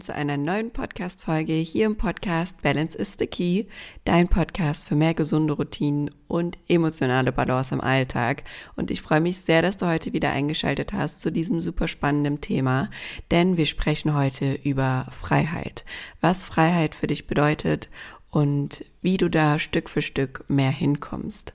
[0.00, 3.64] zu einer neuen Podcast-Folge hier im Podcast Balance is the Key,
[4.04, 8.44] dein Podcast für mehr gesunde Routinen und emotionale Balance im Alltag.
[8.76, 12.40] Und ich freue mich sehr, dass du heute wieder eingeschaltet hast zu diesem super spannenden
[12.40, 12.90] Thema,
[13.30, 15.84] denn wir sprechen heute über Freiheit.
[16.20, 17.88] Was Freiheit für dich bedeutet
[18.30, 21.54] und wie du da Stück für Stück mehr hinkommst.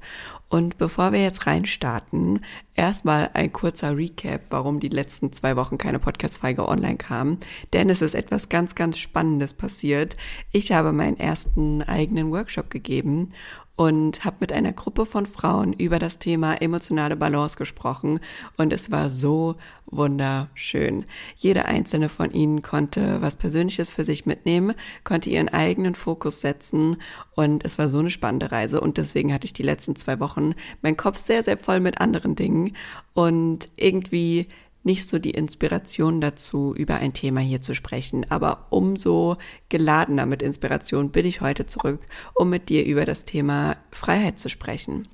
[0.53, 5.98] Und bevor wir jetzt reinstarten, erstmal ein kurzer Recap, warum die letzten zwei Wochen keine
[5.98, 7.39] Podcast-Folge online kam.
[7.73, 10.16] Denn es ist etwas ganz, ganz Spannendes passiert.
[10.52, 13.34] Ich habe meinen ersten eigenen Workshop gegeben
[13.76, 18.20] und habe mit einer Gruppe von Frauen über das Thema emotionale Balance gesprochen.
[18.55, 19.55] Und es war so
[19.88, 21.05] wunderschön.
[21.36, 24.73] Jede einzelne von ihnen konnte was Persönliches für sich mitnehmen,
[25.04, 26.98] konnte ihren eigenen Fokus setzen.
[27.36, 28.80] Und es war so eine spannende Reise.
[28.80, 32.35] Und deswegen hatte ich die letzten zwei Wochen meinen Kopf sehr, sehr voll mit anderen
[32.35, 32.76] Dingen.
[33.13, 34.48] Und irgendwie
[34.84, 38.26] nicht so die Inspiration dazu, über ein Thema hier zu sprechen.
[38.29, 39.37] Aber umso
[39.70, 42.01] geladener mit Inspiration bin ich heute zurück,
[42.35, 45.07] um mit dir über das Thema Freiheit zu sprechen.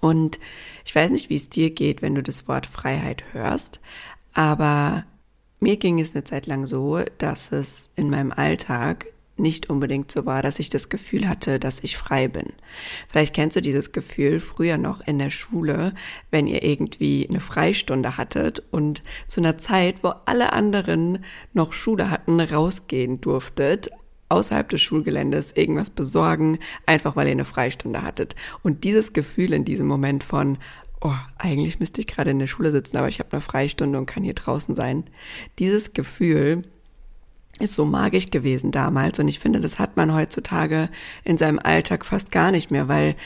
[0.00, 0.38] Und
[0.84, 3.80] ich weiß nicht, wie es dir geht, wenn du das Wort Freiheit hörst,
[4.34, 5.04] aber
[5.58, 9.06] mir ging es eine Zeit lang so, dass es in meinem Alltag
[9.36, 12.52] nicht unbedingt so war, dass ich das Gefühl hatte, dass ich frei bin.
[13.08, 15.94] Vielleicht kennst du dieses Gefühl früher noch in der Schule,
[16.30, 22.10] wenn ihr irgendwie eine Freistunde hattet und zu einer Zeit, wo alle anderen noch Schule
[22.10, 23.90] hatten, rausgehen durftet,
[24.28, 28.34] außerhalb des Schulgeländes irgendwas besorgen, einfach weil ihr eine Freistunde hattet.
[28.62, 30.58] Und dieses Gefühl in diesem Moment von,
[31.00, 34.06] oh, eigentlich müsste ich gerade in der Schule sitzen, aber ich habe eine Freistunde und
[34.06, 35.04] kann hier draußen sein.
[35.58, 36.62] Dieses Gefühl,
[37.60, 39.18] ist so magisch gewesen damals.
[39.18, 40.88] Und ich finde, das hat man heutzutage
[41.24, 43.16] in seinem Alltag fast gar nicht mehr, weil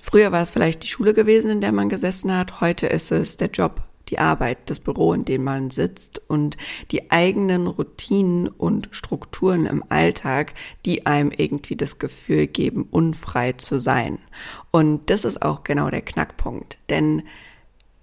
[0.00, 3.36] früher war es vielleicht die Schule gewesen, in der man gesessen hat, heute ist es
[3.36, 6.56] der Job, die Arbeit, das Büro, in dem man sitzt und
[6.92, 13.78] die eigenen Routinen und Strukturen im Alltag, die einem irgendwie das Gefühl geben, unfrei zu
[13.80, 14.18] sein.
[14.70, 17.22] Und das ist auch genau der Knackpunkt, denn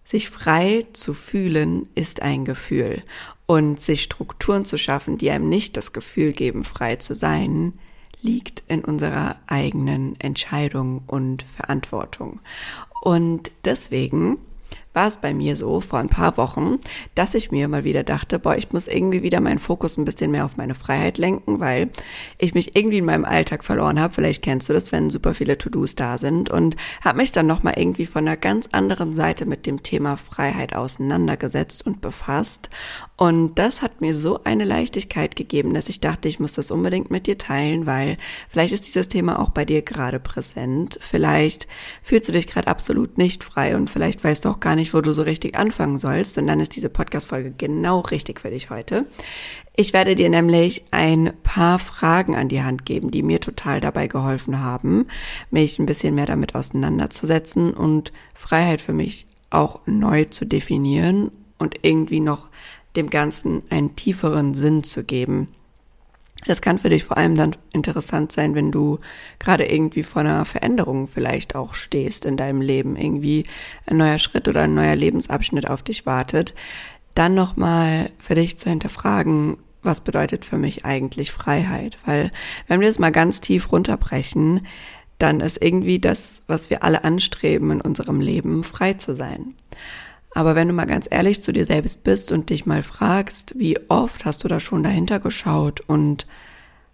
[0.03, 3.03] sich frei zu fühlen ist ein Gefühl
[3.45, 7.73] und sich Strukturen zu schaffen, die einem nicht das Gefühl geben, frei zu sein,
[8.21, 12.39] liegt in unserer eigenen Entscheidung und Verantwortung.
[13.01, 14.37] Und deswegen
[14.93, 16.79] war es bei mir so vor ein paar Wochen,
[17.15, 20.31] dass ich mir mal wieder dachte, boah, ich muss irgendwie wieder meinen Fokus ein bisschen
[20.31, 21.89] mehr auf meine Freiheit lenken, weil
[22.37, 24.13] ich mich irgendwie in meinem Alltag verloren habe.
[24.13, 27.73] Vielleicht kennst du das, wenn super viele To-Dos da sind und habe mich dann nochmal
[27.77, 32.69] irgendwie von einer ganz anderen Seite mit dem Thema Freiheit auseinandergesetzt und befasst.
[33.17, 37.09] Und das hat mir so eine Leichtigkeit gegeben, dass ich dachte, ich muss das unbedingt
[37.09, 38.17] mit dir teilen, weil
[38.49, 40.99] vielleicht ist dieses Thema auch bei dir gerade präsent.
[41.01, 41.67] Vielleicht
[42.01, 44.93] fühlst du dich gerade absolut nicht frei und vielleicht weißt du auch gar nicht, nicht,
[44.93, 46.37] wo du so richtig anfangen sollst.
[46.37, 49.05] Und dann ist diese Podcast-Folge genau richtig für dich heute.
[49.77, 54.07] Ich werde dir nämlich ein paar Fragen an die Hand geben, die mir total dabei
[54.07, 55.07] geholfen haben,
[55.51, 61.75] mich ein bisschen mehr damit auseinanderzusetzen und Freiheit für mich auch neu zu definieren und
[61.81, 62.49] irgendwie noch
[62.97, 65.47] dem Ganzen einen tieferen Sinn zu geben.
[66.45, 68.99] Das kann für dich vor allem dann interessant sein, wenn du
[69.39, 73.45] gerade irgendwie vor einer Veränderung vielleicht auch stehst in deinem Leben, irgendwie
[73.85, 76.53] ein neuer Schritt oder ein neuer Lebensabschnitt auf dich wartet,
[77.15, 81.97] dann nochmal für dich zu hinterfragen, was bedeutet für mich eigentlich Freiheit?
[82.05, 82.31] Weil
[82.67, 84.65] wenn wir das mal ganz tief runterbrechen,
[85.19, 89.55] dann ist irgendwie das, was wir alle anstreben in unserem Leben, frei zu sein.
[90.33, 93.77] Aber wenn du mal ganz ehrlich zu dir selbst bist und dich mal fragst, wie
[93.89, 96.25] oft hast du da schon dahinter geschaut und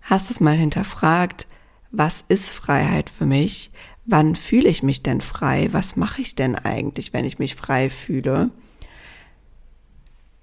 [0.01, 1.47] hast es mal hinterfragt,
[1.91, 3.71] was ist Freiheit für mich?
[4.05, 5.69] Wann fühle ich mich denn frei?
[5.71, 8.49] Was mache ich denn eigentlich, wenn ich mich frei fühle?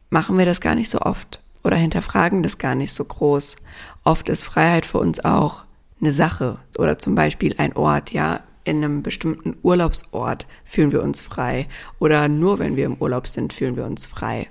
[0.09, 3.57] Machen wir das gar nicht so oft oder hinterfragen das gar nicht so groß.
[4.05, 5.65] Oft ist Freiheit für uns auch
[6.01, 11.21] eine Sache oder zum Beispiel ein Ort, ja in einem bestimmten Urlaubsort fühlen wir uns
[11.21, 11.69] frei
[11.99, 14.49] oder nur wenn wir im Urlaub sind, fühlen wir uns frei.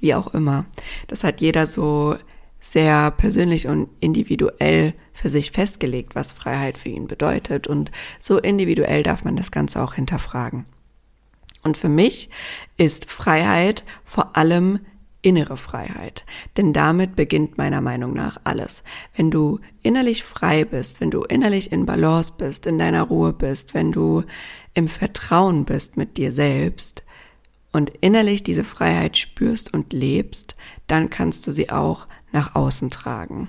[0.00, 0.66] Wie auch immer.
[1.08, 2.16] Das hat jeder so
[2.60, 7.66] sehr persönlich und individuell für sich festgelegt, was Freiheit für ihn bedeutet.
[7.66, 10.66] Und so individuell darf man das Ganze auch hinterfragen.
[11.62, 12.28] Und für mich
[12.76, 14.80] ist Freiheit vor allem
[15.28, 16.24] innere Freiheit.
[16.56, 18.82] Denn damit beginnt meiner Meinung nach alles.
[19.14, 23.74] Wenn du innerlich frei bist, wenn du innerlich in Balance bist, in deiner Ruhe bist,
[23.74, 24.24] wenn du
[24.72, 27.04] im Vertrauen bist mit dir selbst
[27.72, 33.48] und innerlich diese Freiheit spürst und lebst, dann kannst du sie auch nach außen tragen.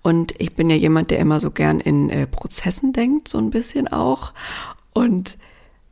[0.00, 3.50] Und ich bin ja jemand, der immer so gern in äh, Prozessen denkt, so ein
[3.50, 4.32] bisschen auch.
[4.94, 5.36] Und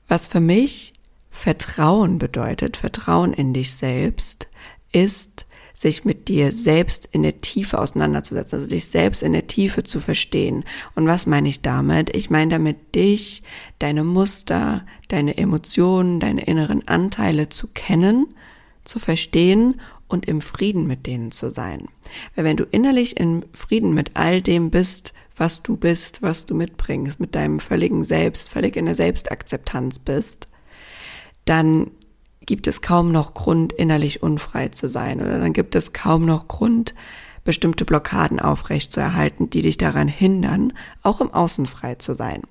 [0.08, 0.94] was für mich
[1.30, 4.48] Vertrauen bedeutet, Vertrauen in dich selbst,
[4.96, 9.82] ist, sich mit dir selbst in der Tiefe auseinanderzusetzen, also dich selbst in der Tiefe
[9.82, 10.64] zu verstehen.
[10.94, 12.16] Und was meine ich damit?
[12.16, 13.42] Ich meine damit dich,
[13.78, 18.34] deine Muster, deine Emotionen, deine inneren Anteile zu kennen,
[18.84, 19.78] zu verstehen
[20.08, 21.88] und im Frieden mit denen zu sein.
[22.34, 26.54] Weil wenn du innerlich in Frieden mit all dem bist, was du bist, was du
[26.54, 30.48] mitbringst, mit deinem völligen Selbst, völlig in der Selbstakzeptanz bist,
[31.44, 31.90] dann
[32.46, 36.48] gibt es kaum noch Grund, innerlich unfrei zu sein oder dann gibt es kaum noch
[36.48, 36.94] Grund,
[37.44, 40.72] bestimmte Blockaden aufrecht zu erhalten, die dich daran hindern,
[41.02, 42.42] auch im Außen frei zu sein.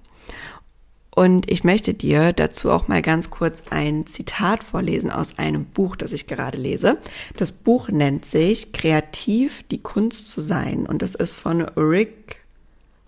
[1.15, 5.95] Und ich möchte dir dazu auch mal ganz kurz ein Zitat vorlesen aus einem Buch,
[5.95, 6.97] das ich gerade lese.
[7.37, 12.44] Das Buch nennt sich Kreativ die Kunst zu sein und das ist von Rick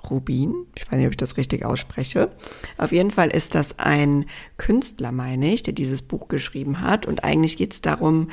[0.10, 0.54] Rubin.
[0.76, 2.32] Ich weiß nicht, ob ich das richtig ausspreche.
[2.78, 4.26] Auf jeden Fall ist das ein
[4.58, 7.06] Künstler, meine ich, der dieses Buch geschrieben hat.
[7.06, 8.30] Und eigentlich geht es darum,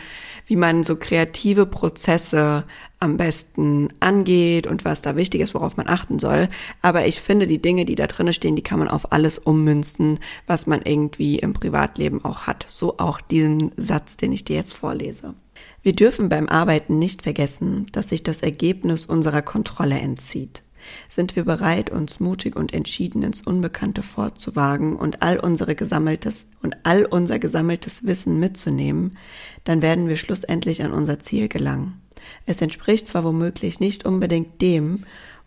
[0.47, 2.65] wie man so kreative Prozesse
[3.01, 6.49] am besten angeht und was da wichtig ist, worauf man achten soll.
[6.81, 10.19] Aber ich finde, die Dinge, die da drin stehen, die kann man auf alles ummünzen,
[10.47, 12.67] was man irgendwie im Privatleben auch hat.
[12.69, 15.35] So auch diesen Satz, den ich dir jetzt vorlese.
[15.83, 20.63] Wir dürfen beim Arbeiten nicht vergessen, dass sich das Ergebnis unserer Kontrolle entzieht.
[21.09, 26.77] Sind wir bereit, uns mutig und entschieden ins Unbekannte fortzuwagen und all unsere gesammeltes und
[26.83, 29.17] all unser gesammeltes Wissen mitzunehmen,
[29.65, 32.01] dann werden wir schlussendlich an unser Ziel gelangen.
[32.47, 35.05] Es entspricht zwar womöglich nicht unbedingt dem,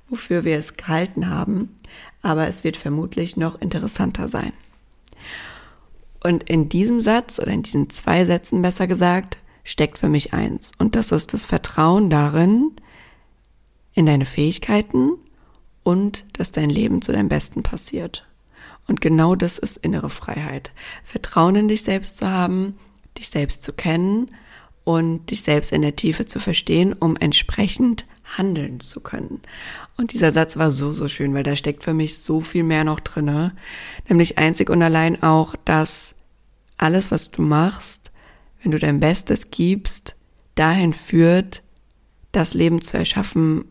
[0.10, 1.76] wofür wir es gehalten haben,
[2.22, 4.54] aber es wird vermutlich noch interessanter sein.
[6.24, 10.72] Und in diesem Satz oder in diesen zwei Sätzen besser gesagt, steckt für mich eins.
[10.78, 12.72] Und das ist das Vertrauen darin,
[13.94, 15.12] in deine Fähigkeiten
[15.88, 18.28] und dass dein Leben zu deinem Besten passiert.
[18.88, 20.72] Und genau das ist innere Freiheit.
[21.06, 22.78] Vertrauen in dich selbst zu haben,
[23.18, 24.32] dich selbst zu kennen
[24.84, 29.40] und dich selbst in der Tiefe zu verstehen, um entsprechend handeln zu können.
[29.96, 32.84] Und dieser Satz war so, so schön, weil da steckt für mich so viel mehr
[32.84, 33.56] noch drinne.
[34.10, 36.16] Nämlich einzig und allein auch, dass
[36.76, 38.12] alles, was du machst,
[38.62, 40.18] wenn du dein Bestes gibst,
[40.56, 41.64] dahin führt,
[42.34, 43.64] das Leben zu erschaffen,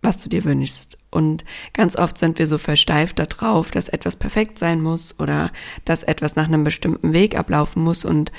[0.00, 0.96] was du dir wünschst.
[1.16, 5.50] Und ganz oft sind wir so versteift darauf, dass etwas perfekt sein muss oder
[5.86, 8.30] dass etwas nach einem bestimmten Weg ablaufen muss und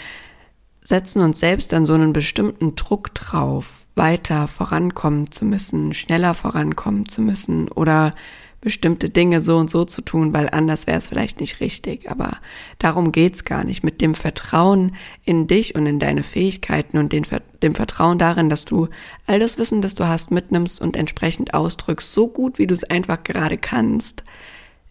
[0.83, 7.09] setzen uns selbst dann so einen bestimmten Druck drauf, weiter vorankommen zu müssen, schneller vorankommen
[7.09, 8.13] zu müssen oder
[8.59, 12.09] bestimmte Dinge so und so zu tun, weil anders wäre es vielleicht nicht richtig.
[12.09, 12.37] Aber
[12.79, 13.83] darum geht's gar nicht.
[13.83, 18.87] Mit dem Vertrauen in dich und in deine Fähigkeiten und dem Vertrauen darin, dass du
[19.27, 22.83] all das Wissen, das du hast, mitnimmst und entsprechend ausdrückst, so gut wie du es
[22.83, 24.23] einfach gerade kannst,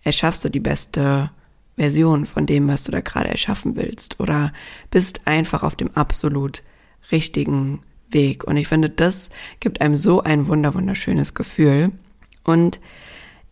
[0.02, 1.30] erschaffst du die beste
[1.76, 4.20] Version von dem, was du da gerade erschaffen willst.
[4.20, 4.52] Oder
[4.90, 6.62] bist einfach auf dem absolut
[7.10, 7.80] richtigen
[8.10, 8.44] Weg.
[8.44, 9.28] Und ich finde, das
[9.58, 11.90] gibt einem so ein wunder wunderschönes Gefühl.
[12.44, 12.80] Und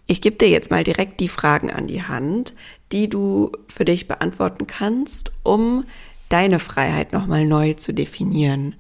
[0.07, 2.55] ich gebe dir jetzt mal direkt die Fragen an die Hand,
[2.93, 5.85] die du für dich beantworten kannst, um
[6.29, 8.75] deine Freiheit nochmal neu zu definieren.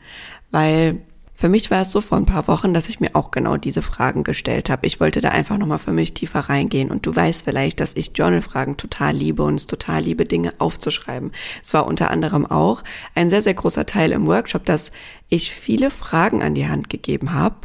[0.50, 1.00] Weil
[1.37, 3.82] für mich war es so vor ein paar Wochen, dass ich mir auch genau diese
[3.82, 4.87] Fragen gestellt habe.
[4.87, 6.91] Ich wollte da einfach nochmal für mich tiefer reingehen.
[6.91, 11.32] Und du weißt vielleicht, dass ich Journal-Fragen total liebe und es total liebe, Dinge aufzuschreiben.
[11.63, 12.84] Es war unter anderem auch
[13.17, 14.93] ein sehr, sehr großer Teil im Workshop, dass
[15.29, 17.56] ich viele Fragen an die Hand gegeben habe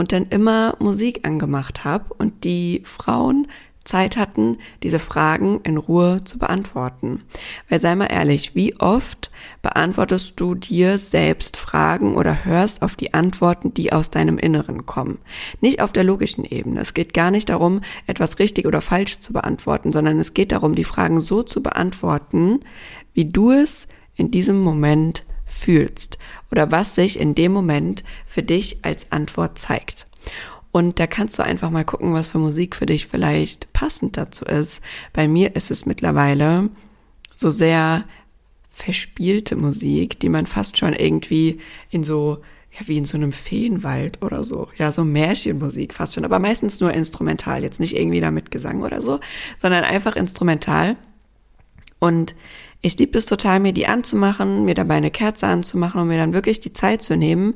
[0.00, 3.46] und dann immer Musik angemacht habe und die Frauen
[3.84, 7.22] Zeit hatten, diese Fragen in Ruhe zu beantworten.
[7.68, 9.30] Weil sei mal ehrlich, wie oft
[9.60, 15.18] beantwortest du dir selbst Fragen oder hörst auf die Antworten, die aus deinem Inneren kommen?
[15.60, 16.80] Nicht auf der logischen Ebene.
[16.80, 20.74] Es geht gar nicht darum, etwas richtig oder falsch zu beantworten, sondern es geht darum,
[20.74, 22.60] die Fragen so zu beantworten,
[23.12, 26.18] wie du es in diesem Moment fühlst
[26.50, 30.06] oder was sich in dem Moment für dich als Antwort zeigt.
[30.72, 34.44] Und da kannst du einfach mal gucken, was für Musik für dich vielleicht passend dazu
[34.44, 34.80] ist.
[35.12, 36.70] Bei mir ist es mittlerweile
[37.34, 38.04] so sehr
[38.70, 42.38] verspielte Musik, die man fast schon irgendwie in so,
[42.72, 44.68] ja, wie in so einem Feenwald oder so.
[44.76, 48.82] Ja, so Märchenmusik fast schon, aber meistens nur instrumental, jetzt nicht irgendwie da mit Gesang
[48.82, 49.18] oder so,
[49.58, 50.96] sondern einfach instrumental.
[51.98, 52.34] Und
[52.82, 56.32] ich liebe es total, mir die anzumachen, mir dabei eine Kerze anzumachen und mir dann
[56.32, 57.54] wirklich die Zeit zu nehmen,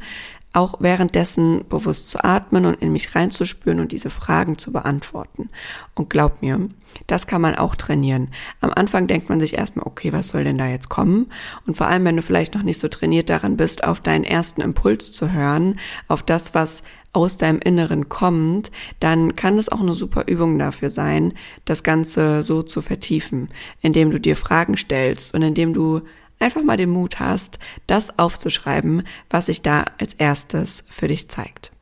[0.53, 5.51] auch währenddessen bewusst zu atmen und in mich reinzuspüren und diese Fragen zu beantworten.
[5.95, 6.69] Und glaub mir,
[7.09, 8.29] das kann man auch trainieren.
[8.61, 11.27] Am Anfang denkt man sich erstmal, okay, was soll denn da jetzt kommen?
[11.67, 14.61] Und vor allem, wenn du vielleicht noch nicht so trainiert daran bist, auf deinen ersten
[14.61, 19.95] Impuls zu hören, auf das, was aus deinem Inneren kommt, dann kann es auch eine
[19.95, 21.33] super Übung dafür sein,
[21.65, 23.49] das Ganze so zu vertiefen,
[23.81, 26.03] indem du dir Fragen stellst und indem du
[26.41, 31.73] einfach mal den Mut hast, das aufzuschreiben, was sich da als erstes für dich zeigt.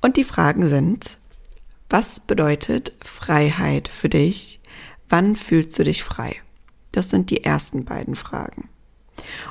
[0.00, 1.18] Und die Fragen sind,
[1.88, 4.60] was bedeutet Freiheit für dich?
[5.08, 6.36] Wann fühlst du dich frei?
[6.92, 8.68] Das sind die ersten beiden Fragen.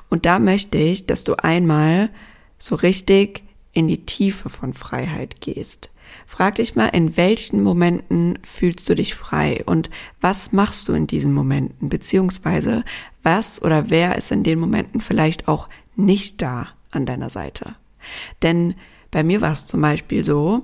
[0.10, 2.10] Und da möchte ich, dass du einmal
[2.58, 5.90] so richtig in die Tiefe von Freiheit gehst.
[6.26, 9.90] Frag dich mal, in welchen Momenten fühlst du dich frei und
[10.22, 12.84] was machst du in diesen Momenten, beziehungsweise
[13.22, 17.76] was oder wer ist in den Momenten vielleicht auch nicht da an deiner Seite.
[18.42, 18.76] Denn
[19.12, 20.64] bei mir war es zum Beispiel so,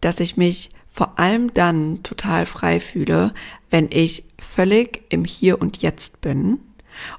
[0.00, 3.34] dass ich mich vor allem dann total frei fühle,
[3.70, 6.60] wenn ich völlig im Hier und Jetzt bin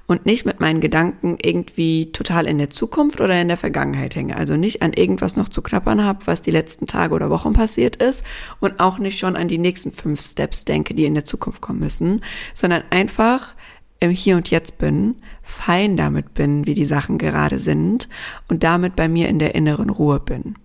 [0.06, 4.36] und nicht mit meinen Gedanken irgendwie total in der Zukunft oder in der Vergangenheit hänge.
[4.36, 7.96] Also nicht an irgendwas noch zu knappern habe, was die letzten Tage oder Wochen passiert
[7.96, 8.24] ist
[8.60, 11.80] und auch nicht schon an die nächsten fünf Steps denke, die in der Zukunft kommen
[11.80, 12.22] müssen,
[12.54, 13.54] sondern einfach
[14.00, 18.08] im Hier und Jetzt bin, fein damit bin, wie die Sachen gerade sind
[18.48, 20.56] und damit bei mir in der inneren Ruhe bin.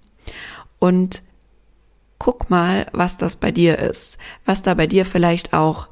[0.79, 1.22] Und
[2.17, 5.89] guck mal, was das bei dir ist, was da bei dir vielleicht auch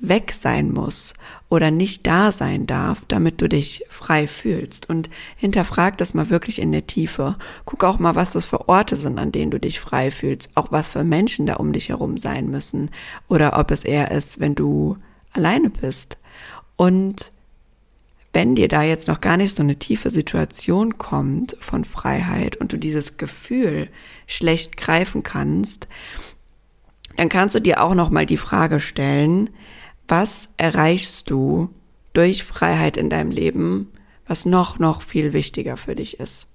[0.00, 1.14] weg sein muss
[1.48, 4.90] oder nicht da sein darf, damit du dich frei fühlst.
[4.90, 7.36] Und hinterfrag das mal wirklich in der Tiefe.
[7.64, 10.50] Guck auch mal, was das für Orte sind, an denen du dich frei fühlst.
[10.54, 12.90] Auch was für Menschen da um dich herum sein müssen.
[13.28, 14.96] Oder ob es eher ist, wenn du
[15.32, 16.18] alleine bist.
[16.74, 17.30] Und
[18.32, 22.72] wenn dir da jetzt noch gar nicht so eine tiefe Situation kommt von Freiheit und
[22.72, 23.88] du dieses Gefühl
[24.26, 25.88] schlecht greifen kannst,
[27.16, 29.48] dann kannst du dir auch noch mal die Frage stellen,
[30.08, 31.70] was erreichst du
[32.12, 33.92] durch Freiheit in deinem Leben,
[34.26, 36.48] was noch, noch viel wichtiger für dich ist.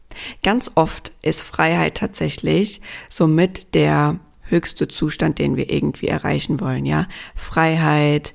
[0.44, 7.08] Ganz oft ist Freiheit tatsächlich somit der höchste Zustand, den wir irgendwie erreichen wollen, ja.
[7.36, 8.34] Freiheit,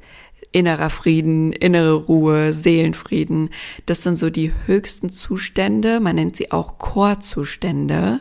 [0.52, 3.50] innerer Frieden, innere Ruhe, Seelenfrieden,
[3.84, 8.20] das sind so die höchsten Zustände, man nennt sie auch Chorzustände,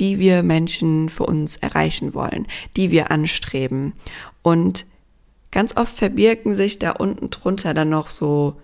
[0.00, 2.46] die wir Menschen für uns erreichen wollen,
[2.76, 3.92] die wir anstreben.
[4.42, 4.86] Und
[5.54, 8.60] ganz oft verbirgen sich da unten drunter dann noch so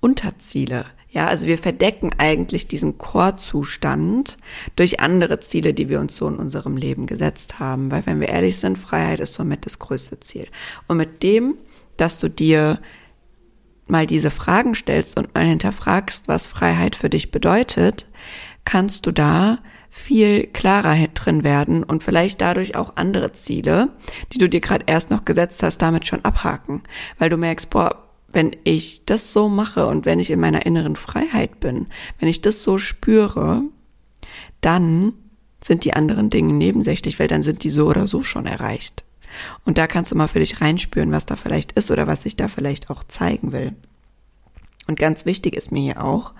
[0.00, 0.86] Unterziele.
[1.10, 4.38] Ja, also wir verdecken eigentlich diesen Chorzustand
[4.76, 7.90] durch andere Ziele, die wir uns so in unserem Leben gesetzt haben.
[7.90, 10.48] Weil wenn wir ehrlich sind, Freiheit ist somit das größte Ziel.
[10.88, 11.58] Und mit dem,
[11.98, 12.80] dass du dir
[13.86, 18.06] mal diese Fragen stellst und mal hinterfragst, was Freiheit für dich bedeutet,
[18.64, 19.58] kannst du da
[19.90, 23.90] viel klarer drin werden und vielleicht dadurch auch andere Ziele,
[24.32, 26.82] die du dir gerade erst noch gesetzt hast, damit schon abhaken,
[27.18, 30.96] weil du merkst, boah, wenn ich das so mache und wenn ich in meiner inneren
[30.96, 31.86] Freiheit bin,
[32.18, 33.62] wenn ich das so spüre,
[34.60, 35.14] dann
[35.62, 39.04] sind die anderen Dinge nebensächlich, weil dann sind die so oder so schon erreicht.
[39.64, 42.36] Und da kannst du mal für dich reinspüren, was da vielleicht ist oder was sich
[42.36, 43.74] da vielleicht auch zeigen will.
[44.86, 46.32] Und ganz wichtig ist mir hier auch,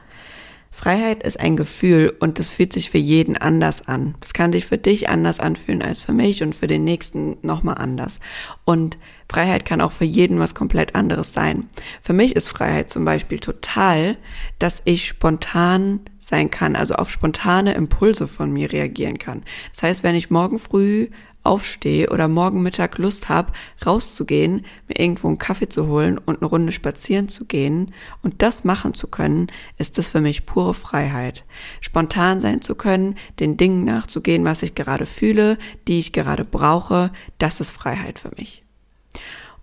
[0.76, 4.14] Freiheit ist ein Gefühl und das fühlt sich für jeden anders an.
[4.20, 7.78] Das kann sich für dich anders anfühlen als für mich und für den nächsten nochmal
[7.78, 8.20] anders.
[8.66, 11.70] Und Freiheit kann auch für jeden was komplett anderes sein.
[12.02, 14.18] Für mich ist Freiheit zum Beispiel total,
[14.58, 19.44] dass ich spontan sein kann, also auf spontane Impulse von mir reagieren kann.
[19.72, 21.08] Das heißt, wenn ich morgen früh
[21.46, 23.52] aufstehe oder morgen Mittag Lust habe,
[23.84, 28.64] rauszugehen, mir irgendwo einen Kaffee zu holen und eine Runde spazieren zu gehen und das
[28.64, 29.46] machen zu können,
[29.78, 31.44] ist das für mich pure Freiheit.
[31.80, 37.12] Spontan sein zu können, den Dingen nachzugehen, was ich gerade fühle, die ich gerade brauche,
[37.38, 38.65] das ist Freiheit für mich.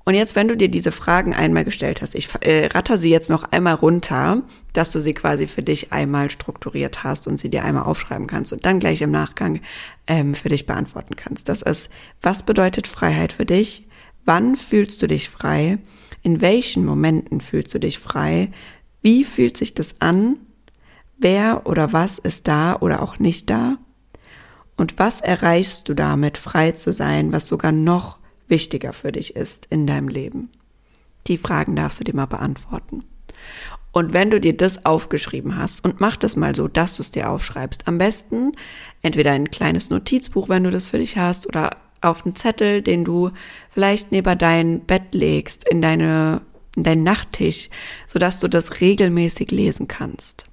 [0.06, 3.30] Und jetzt, wenn du dir diese Fragen einmal gestellt hast, ich äh, ratter sie jetzt
[3.30, 4.44] noch einmal runter,
[4.74, 8.52] dass du sie quasi für dich einmal strukturiert hast und sie dir einmal aufschreiben kannst
[8.52, 9.62] und dann gleich im Nachgang
[10.08, 11.48] ähm, für dich beantworten kannst.
[11.48, 11.90] Das ist,
[12.22, 13.88] was bedeutet Freiheit für dich?
[14.26, 15.78] Wann fühlst du dich frei?
[16.22, 18.52] In welchen Momenten fühlst du dich frei?
[19.02, 20.38] Wie fühlt sich das an?
[21.18, 23.78] Wer oder was ist da oder auch nicht da?
[24.76, 28.18] Und was erreichst du damit, frei zu sein, was sogar noch
[28.48, 30.50] wichtiger für dich ist in deinem Leben?
[31.28, 33.04] Die Fragen darfst du dir mal beantworten.
[33.92, 37.12] Und wenn du dir das aufgeschrieben hast und mach das mal so, dass du es
[37.12, 38.54] dir aufschreibst, am besten
[39.04, 43.06] entweder ein kleines Notizbuch, wenn du das für dich hast, oder auf einen Zettel, den
[43.06, 43.32] du
[43.70, 46.42] vielleicht neben dein Bett legst, in deine,
[46.76, 47.70] in deinen Nachttisch,
[48.08, 50.48] sodass du das regelmäßig lesen kannst.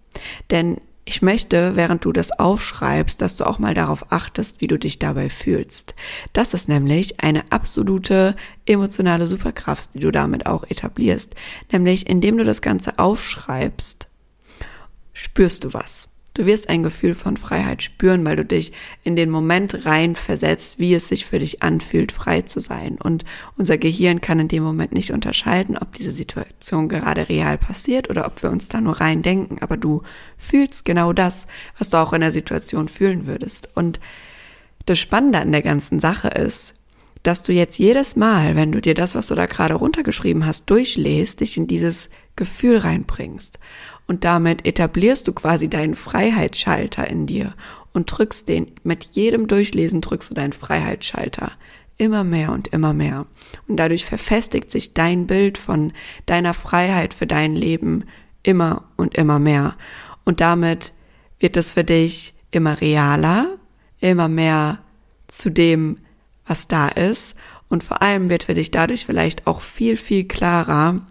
[0.51, 4.78] Denn ich möchte, während du das aufschreibst, dass du auch mal darauf achtest, wie du
[4.78, 5.95] dich dabei fühlst.
[6.33, 11.35] Das ist nämlich eine absolute emotionale Superkraft, die du damit auch etablierst.
[11.73, 14.09] Nämlich, indem du das Ganze aufschreibst,
[15.12, 16.10] spürst du was.
[16.35, 18.73] Du wirst ein Gefühl von Freiheit spüren, weil du dich
[19.03, 22.99] in den Moment rein versetzt, wie es sich für dich anfühlt, frei zu sein.
[23.03, 23.25] Und
[23.57, 28.27] unser Gehirn kann in dem Moment nicht unterscheiden, ob diese Situation gerade real passiert oder
[28.27, 29.59] ob wir uns da nur rein denken.
[29.61, 30.03] Aber du
[30.37, 33.69] fühlst genau das, was du auch in der Situation fühlen würdest.
[33.75, 33.99] Und
[34.87, 36.75] das Spannende an der ganzen Sache ist,
[37.23, 40.71] dass du jetzt jedes Mal, wenn du dir das, was du da gerade runtergeschrieben hast,
[40.71, 42.09] durchlässt, dich in dieses
[42.41, 43.61] Gefühl reinbringst.
[44.09, 47.55] Und damit etablierst du quasi deinen Freiheitsschalter in dir
[47.93, 51.53] und drückst den, mit jedem Durchlesen drückst du deinen Freiheitsschalter
[51.99, 53.27] immer mehr und immer mehr.
[53.69, 55.93] Und dadurch verfestigt sich dein Bild von
[56.25, 58.05] deiner Freiheit für dein Leben
[58.43, 59.77] immer und immer mehr.
[60.25, 60.95] Und damit
[61.41, 63.59] wird es für dich immer realer,
[64.01, 64.79] immer mehr
[65.27, 65.99] zu dem,
[66.47, 67.35] was da ist.
[67.69, 71.03] Und vor allem wird für dich dadurch vielleicht auch viel, viel klarer,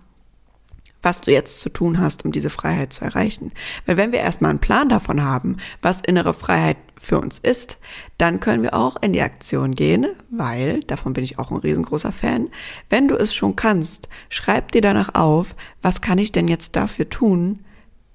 [1.02, 3.52] was du jetzt zu tun hast, um diese Freiheit zu erreichen.
[3.86, 7.78] Weil wenn wir erstmal einen Plan davon haben, was innere Freiheit für uns ist,
[8.18, 12.12] dann können wir auch in die Aktion gehen, weil, davon bin ich auch ein riesengroßer
[12.12, 12.50] Fan,
[12.90, 17.10] wenn du es schon kannst, schreib dir danach auf, was kann ich denn jetzt dafür
[17.10, 17.64] tun,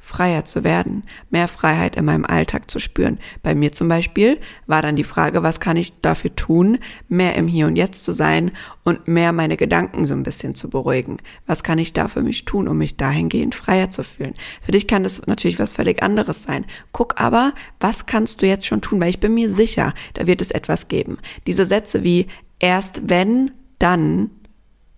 [0.05, 3.19] freier zu werden, mehr Freiheit in meinem Alltag zu spüren.
[3.43, 7.49] Bei mir zum Beispiel war dann die Frage, was kann ich dafür tun, mehr im
[7.49, 8.51] Hier und Jetzt zu sein
[8.85, 11.17] und mehr meine Gedanken so ein bisschen zu beruhigen.
[11.47, 14.35] Was kann ich da für mich tun, um mich dahingehend freier zu fühlen?
[14.61, 16.67] Für dich kann das natürlich was völlig anderes sein.
[16.93, 20.43] Guck aber, was kannst du jetzt schon tun, weil ich bin mir sicher, da wird
[20.43, 21.17] es etwas geben.
[21.47, 22.27] Diese Sätze wie
[22.59, 24.29] erst wenn, dann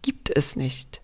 [0.03, 1.01] gibt es nicht.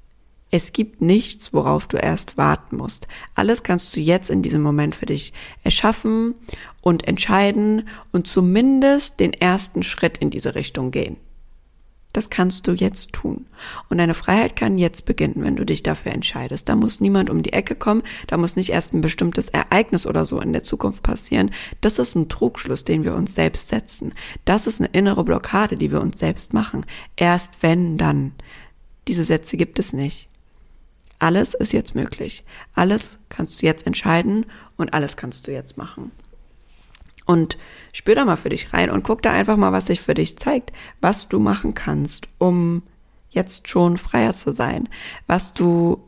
[0.55, 3.09] Es gibt nichts, worauf du erst warten musst.
[3.35, 5.33] Alles kannst du jetzt in diesem Moment für dich
[5.65, 6.35] erschaffen
[6.83, 11.17] und entscheiden und zumindest den ersten Schritt in diese Richtung gehen.
[12.13, 13.47] Das kannst du jetzt tun.
[13.89, 16.69] Und deine Freiheit kann jetzt beginnen, wenn du dich dafür entscheidest.
[16.69, 20.27] Da muss niemand um die Ecke kommen, da muss nicht erst ein bestimmtes Ereignis oder
[20.27, 21.51] so in der Zukunft passieren.
[21.81, 24.13] Das ist ein Trugschluss, den wir uns selbst setzen.
[24.45, 26.85] Das ist eine innere Blockade, die wir uns selbst machen.
[27.17, 28.33] Erst wenn, dann.
[29.09, 30.29] Diese Sätze gibt es nicht.
[31.23, 32.43] Alles ist jetzt möglich.
[32.75, 34.45] Alles kannst du jetzt entscheiden
[34.77, 36.11] und alles kannst du jetzt machen.
[37.27, 37.59] Und
[37.93, 40.37] spür da mal für dich rein und guck da einfach mal, was sich für dich
[40.37, 42.83] zeigt, was du machen kannst, um
[43.31, 44.89] jetzt schon freier zu sein,
[45.29, 46.03] was du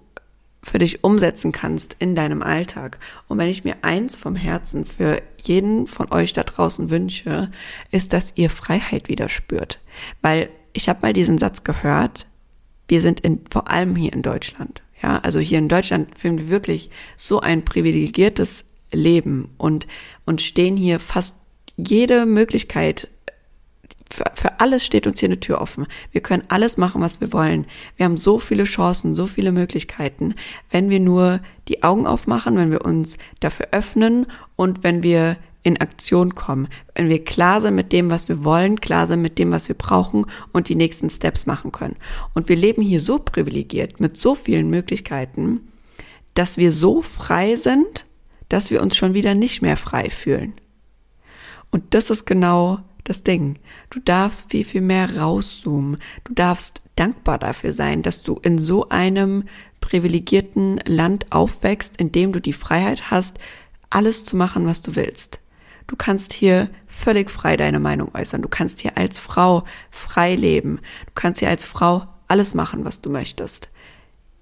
[0.65, 2.99] für dich umsetzen kannst in deinem Alltag.
[3.29, 7.53] Und wenn ich mir eins vom Herzen für jeden von euch da draußen wünsche,
[7.93, 9.79] ist, dass ihr Freiheit wieder spürt.
[10.23, 12.27] Weil ich habe mal diesen Satz gehört,
[12.89, 16.49] wir sind in, vor allem hier in Deutschland, ja, also hier in Deutschland führen wir
[16.51, 19.87] wirklich so ein privilegiertes Leben und,
[20.25, 21.37] und stehen hier fast
[21.77, 23.09] jede Möglichkeit
[24.15, 25.87] für, für alles steht uns hier eine Tür offen.
[26.13, 27.67] Wir können alles machen, was wir wollen.
[27.97, 30.35] Wir haben so viele Chancen, so viele Möglichkeiten,
[30.71, 34.27] wenn wir nur die Augen aufmachen, wenn wir uns dafür öffnen
[34.57, 38.81] und wenn wir in Aktion kommen, wenn wir klar sind mit dem, was wir wollen,
[38.81, 41.97] klar sind mit dem, was wir brauchen und die nächsten Steps machen können.
[42.35, 45.61] Und wir leben hier so privilegiert mit so vielen Möglichkeiten,
[46.35, 48.05] dass wir so frei sind,
[48.49, 50.53] dass wir uns schon wieder nicht mehr frei fühlen.
[51.71, 53.59] Und das ist genau das Ding.
[53.91, 55.99] Du darfst viel, viel mehr rauszoomen.
[56.25, 59.45] Du darfst dankbar dafür sein, dass du in so einem
[59.81, 63.39] privilegierten Land aufwächst, in dem du die Freiheit hast,
[63.91, 65.41] alles zu machen, was du willst.
[65.87, 68.43] Du kannst hier völlig frei deine Meinung äußern.
[68.43, 70.81] Du kannst hier als Frau frei leben.
[71.07, 73.69] Du kannst hier als Frau alles machen, was du möchtest.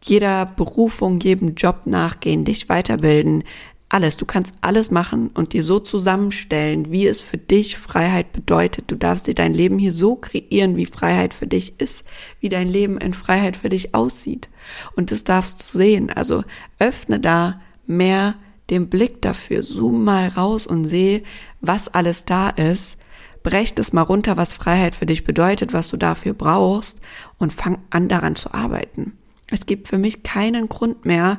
[0.02, 3.44] Jeder Berufung, jedem Job nachgehen, dich weiterbilden,
[3.92, 4.16] alles.
[4.16, 8.90] Du kannst alles machen und dir so zusammenstellen, wie es für dich Freiheit bedeutet.
[8.90, 12.04] Du darfst dir dein Leben hier so kreieren, wie Freiheit für dich ist,
[12.40, 14.48] wie dein Leben in Freiheit für dich aussieht.
[14.96, 16.10] Und das darfst du sehen.
[16.10, 16.42] Also
[16.78, 18.34] öffne da mehr
[18.72, 21.22] den Blick dafür, zoom mal raus und seh,
[21.60, 22.96] was alles da ist,
[23.42, 26.98] brech das mal runter, was Freiheit für dich bedeutet, was du dafür brauchst
[27.38, 29.18] und fang an daran zu arbeiten.
[29.48, 31.38] Es gibt für mich keinen Grund mehr,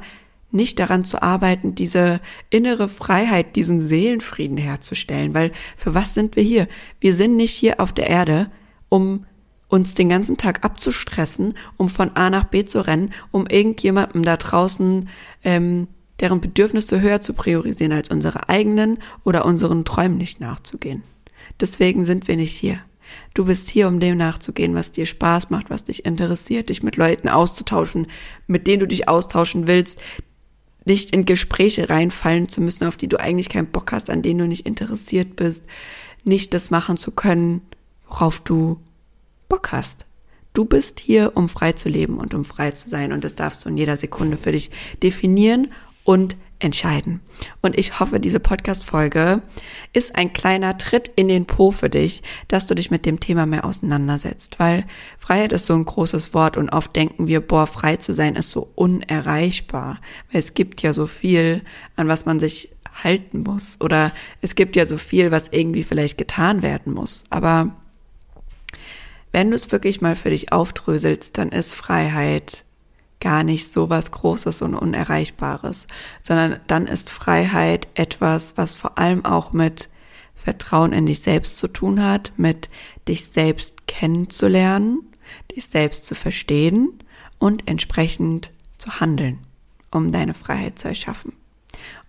[0.52, 6.44] nicht daran zu arbeiten, diese innere Freiheit, diesen Seelenfrieden herzustellen, weil für was sind wir
[6.44, 6.68] hier?
[7.00, 8.52] Wir sind nicht hier auf der Erde,
[8.90, 9.26] um
[9.68, 14.38] uns den ganzen Tag abzustressen, um von A nach B zu rennen, um irgendjemandem da
[14.38, 15.10] draußen
[15.44, 15.88] ähm,
[16.24, 21.04] deren Bedürfnisse höher zu priorisieren als unsere eigenen oder unseren Träumen nicht nachzugehen.
[21.60, 22.80] Deswegen sind wir nicht hier.
[23.34, 26.96] Du bist hier, um dem nachzugehen, was dir Spaß macht, was dich interessiert, dich mit
[26.96, 28.08] Leuten auszutauschen,
[28.48, 30.00] mit denen du dich austauschen willst,
[30.86, 34.40] nicht in Gespräche reinfallen zu müssen, auf die du eigentlich keinen Bock hast, an denen
[34.40, 35.66] du nicht interessiert bist,
[36.24, 37.62] nicht das machen zu können,
[38.08, 38.80] worauf du
[39.50, 40.06] Bock hast.
[40.54, 43.66] Du bist hier, um frei zu leben und um frei zu sein und das darfst
[43.66, 44.70] du in jeder Sekunde für dich
[45.02, 45.70] definieren
[46.04, 47.20] und entscheiden.
[47.62, 49.42] Und ich hoffe, diese Podcast-Folge
[49.92, 53.46] ist ein kleiner Tritt in den Po für dich, dass du dich mit dem Thema
[53.46, 54.86] mehr auseinandersetzt, weil
[55.18, 58.52] Freiheit ist so ein großes Wort und oft denken wir, boah, frei zu sein ist
[58.52, 60.00] so unerreichbar,
[60.32, 61.62] weil es gibt ja so viel,
[61.98, 62.70] an was man sich
[63.04, 67.26] halten muss oder es gibt ja so viel, was irgendwie vielleicht getan werden muss.
[67.30, 67.76] Aber
[69.32, 72.64] wenn du es wirklich mal für dich aufdröselst, dann ist Freiheit
[73.24, 75.88] gar nicht so was Großes und Unerreichbares,
[76.22, 79.88] sondern dann ist Freiheit etwas, was vor allem auch mit
[80.36, 82.70] Vertrauen in dich selbst zu tun hat, mit
[83.08, 85.00] dich selbst kennenzulernen,
[85.56, 87.00] dich selbst zu verstehen
[87.40, 89.40] und entsprechend zu handeln,
[89.90, 91.32] um deine Freiheit zu erschaffen.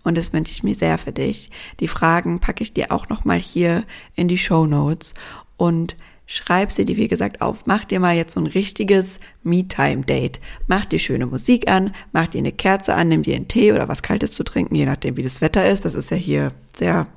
[0.03, 1.49] Und das wünsche ich mir sehr für dich.
[1.79, 5.13] Die Fragen packe ich dir auch nochmal hier in die Show Notes
[5.55, 5.95] und
[6.27, 7.67] Schreib sie dir, wie gesagt, auf.
[7.67, 10.39] Mach dir mal jetzt so ein richtiges Me-Time-Date.
[10.67, 13.87] Mach dir schöne Musik an, mach dir eine Kerze an, nimm dir einen Tee oder
[13.87, 15.85] was Kaltes zu trinken, je nachdem, wie das Wetter ist.
[15.85, 17.07] Das ist ja hier sehr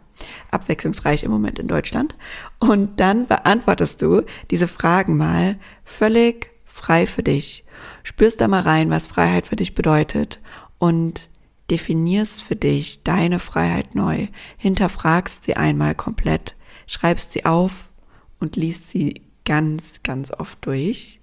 [0.50, 2.14] abwechslungsreich im Moment in Deutschland.
[2.58, 7.64] Und dann beantwortest du diese Fragen mal völlig frei für dich.
[8.02, 10.40] Spürst da mal rein, was Freiheit für dich bedeutet
[10.78, 11.30] und
[11.70, 14.28] definierst für dich deine Freiheit neu.
[14.56, 17.88] Hinterfragst sie einmal komplett, schreibst sie auf
[18.40, 21.20] und liest sie ganz, ganz oft durch.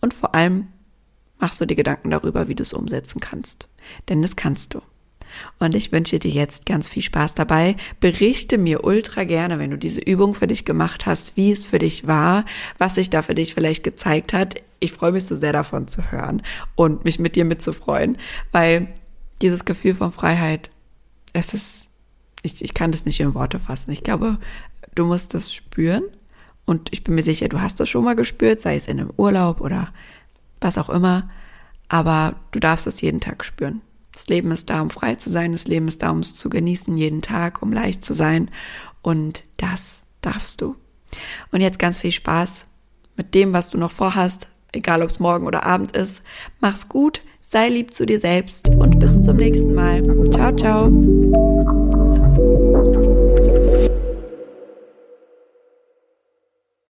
[0.00, 0.68] Und vor allem
[1.38, 3.68] machst du dir Gedanken darüber, wie du es umsetzen kannst.
[4.08, 4.82] Denn das kannst du.
[5.58, 7.76] Und ich wünsche dir jetzt ganz viel Spaß dabei.
[8.00, 11.78] Berichte mir ultra gerne, wenn du diese Übung für dich gemacht hast, wie es für
[11.78, 12.44] dich war,
[12.78, 14.56] was sich da für dich vielleicht gezeigt hat.
[14.80, 16.42] Ich freue mich so sehr davon zu hören
[16.76, 18.16] und mich mit dir mitzufreuen,
[18.52, 18.88] weil
[19.42, 20.70] dieses Gefühl von Freiheit,
[21.32, 21.88] es ist,
[22.42, 23.90] ich, ich kann das nicht in Worte fassen.
[23.90, 24.38] Ich glaube,
[24.94, 26.04] du musst das spüren
[26.68, 29.10] und ich bin mir sicher, du hast das schon mal gespürt, sei es in einem
[29.16, 29.88] Urlaub oder
[30.60, 31.30] was auch immer.
[31.88, 33.80] Aber du darfst es jeden Tag spüren.
[34.12, 35.52] Das Leben ist da, um frei zu sein.
[35.52, 38.50] Das Leben ist da, um es zu genießen jeden Tag, um leicht zu sein.
[39.00, 40.76] Und das darfst du.
[41.52, 42.66] Und jetzt ganz viel Spaß
[43.16, 46.20] mit dem, was du noch vorhast, egal ob es morgen oder Abend ist.
[46.60, 50.02] Mach's gut, sei lieb zu dir selbst und bis zum nächsten Mal.
[50.32, 51.97] Ciao, ciao.